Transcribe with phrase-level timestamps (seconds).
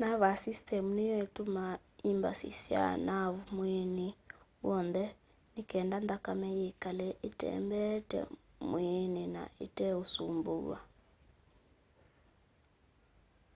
[0.00, 4.08] nervous system niyo itumaa imbasi kwa naavu mwiini
[4.66, 5.04] w'on the
[5.54, 8.20] nikenda nthakame yikale itembeete
[8.68, 10.78] mwiini na ite usumbuwa